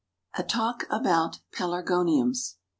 [0.35, 2.55] A Talk About Pelargoniums.